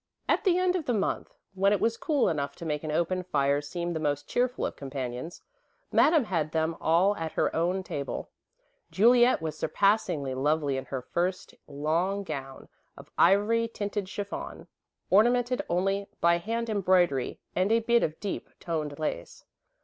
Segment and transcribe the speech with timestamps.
[0.27, 3.21] At the end of the month, when it was cool enough to make an open
[3.21, 5.43] fire seem the most cheerful of companions,
[5.91, 8.31] Madame had them all at her own table.
[8.89, 12.67] Juliet was surpassingly lovely in her first long gown,
[12.97, 14.65] of ivory tinted chiffon,
[15.11, 19.45] ornamented only by hand embroidery and a bit of deep toned lace.